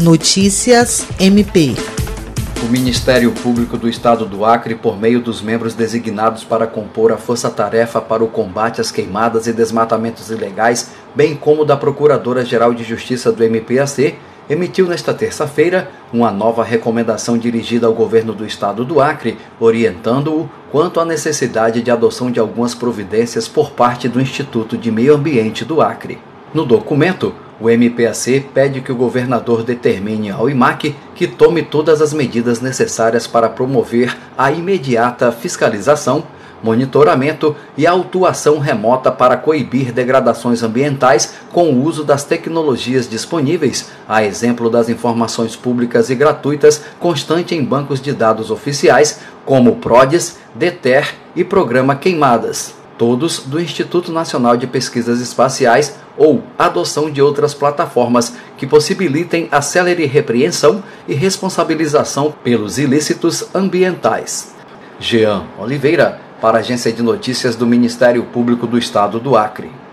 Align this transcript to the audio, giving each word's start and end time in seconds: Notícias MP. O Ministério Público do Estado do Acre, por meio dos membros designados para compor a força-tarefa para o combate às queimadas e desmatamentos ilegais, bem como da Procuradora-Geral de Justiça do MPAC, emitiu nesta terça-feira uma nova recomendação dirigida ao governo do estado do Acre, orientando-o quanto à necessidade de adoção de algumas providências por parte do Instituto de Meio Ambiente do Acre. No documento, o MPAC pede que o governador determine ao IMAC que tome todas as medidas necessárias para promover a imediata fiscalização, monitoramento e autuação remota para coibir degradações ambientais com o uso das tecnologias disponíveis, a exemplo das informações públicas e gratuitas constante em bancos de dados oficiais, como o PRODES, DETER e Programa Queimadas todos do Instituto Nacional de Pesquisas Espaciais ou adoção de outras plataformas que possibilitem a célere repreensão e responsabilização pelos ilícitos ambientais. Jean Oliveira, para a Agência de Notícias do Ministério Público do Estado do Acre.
Notícias 0.00 1.06
MP. 1.20 1.74
O 2.64 2.72
Ministério 2.72 3.32
Público 3.32 3.76
do 3.76 3.86
Estado 3.86 4.24
do 4.24 4.46
Acre, 4.46 4.74
por 4.74 4.98
meio 4.98 5.20
dos 5.20 5.42
membros 5.42 5.74
designados 5.74 6.42
para 6.42 6.66
compor 6.66 7.12
a 7.12 7.18
força-tarefa 7.18 8.00
para 8.00 8.24
o 8.24 8.28
combate 8.28 8.80
às 8.80 8.90
queimadas 8.90 9.46
e 9.46 9.52
desmatamentos 9.52 10.30
ilegais, 10.30 10.92
bem 11.14 11.36
como 11.36 11.66
da 11.66 11.76
Procuradora-Geral 11.76 12.72
de 12.72 12.82
Justiça 12.82 13.30
do 13.30 13.44
MPAC, 13.44 14.14
emitiu 14.48 14.86
nesta 14.86 15.12
terça-feira 15.12 15.90
uma 16.10 16.30
nova 16.30 16.64
recomendação 16.64 17.36
dirigida 17.36 17.86
ao 17.86 17.92
governo 17.92 18.32
do 18.32 18.46
estado 18.46 18.86
do 18.86 19.02
Acre, 19.02 19.36
orientando-o 19.60 20.48
quanto 20.72 20.98
à 20.98 21.04
necessidade 21.04 21.82
de 21.82 21.90
adoção 21.90 22.30
de 22.30 22.40
algumas 22.40 22.74
providências 22.74 23.46
por 23.46 23.72
parte 23.72 24.08
do 24.08 24.18
Instituto 24.18 24.78
de 24.78 24.90
Meio 24.90 25.14
Ambiente 25.14 25.62
do 25.62 25.82
Acre. 25.82 26.18
No 26.54 26.64
documento, 26.64 27.34
o 27.60 27.68
MPAC 27.68 28.40
pede 28.54 28.80
que 28.80 28.90
o 28.90 28.96
governador 28.96 29.62
determine 29.62 30.30
ao 30.30 30.48
IMAC 30.48 30.96
que 31.14 31.26
tome 31.26 31.62
todas 31.62 32.00
as 32.00 32.12
medidas 32.14 32.60
necessárias 32.60 33.26
para 33.26 33.50
promover 33.50 34.16
a 34.36 34.50
imediata 34.50 35.30
fiscalização, 35.30 36.24
monitoramento 36.62 37.54
e 37.76 37.86
autuação 37.86 38.58
remota 38.58 39.10
para 39.12 39.36
coibir 39.36 39.92
degradações 39.92 40.62
ambientais 40.62 41.34
com 41.52 41.70
o 41.70 41.84
uso 41.84 42.02
das 42.02 42.24
tecnologias 42.24 43.08
disponíveis, 43.08 43.90
a 44.08 44.24
exemplo 44.24 44.70
das 44.70 44.88
informações 44.88 45.54
públicas 45.54 46.08
e 46.08 46.14
gratuitas 46.14 46.82
constante 46.98 47.54
em 47.54 47.62
bancos 47.62 48.00
de 48.00 48.12
dados 48.12 48.50
oficiais, 48.50 49.20
como 49.44 49.72
o 49.72 49.76
PRODES, 49.76 50.38
DETER 50.54 51.14
e 51.36 51.44
Programa 51.44 51.94
Queimadas 51.94 52.79
todos 53.00 53.38
do 53.46 53.58
Instituto 53.58 54.12
Nacional 54.12 54.58
de 54.58 54.66
Pesquisas 54.66 55.22
Espaciais 55.22 55.96
ou 56.18 56.42
adoção 56.58 57.10
de 57.10 57.22
outras 57.22 57.54
plataformas 57.54 58.36
que 58.58 58.66
possibilitem 58.66 59.48
a 59.50 59.62
célere 59.62 60.04
repreensão 60.04 60.84
e 61.08 61.14
responsabilização 61.14 62.30
pelos 62.44 62.76
ilícitos 62.76 63.48
ambientais. 63.54 64.54
Jean 64.98 65.44
Oliveira, 65.58 66.20
para 66.42 66.58
a 66.58 66.60
Agência 66.60 66.92
de 66.92 67.02
Notícias 67.02 67.56
do 67.56 67.66
Ministério 67.66 68.22
Público 68.24 68.66
do 68.66 68.76
Estado 68.76 69.18
do 69.18 69.34
Acre. 69.34 69.79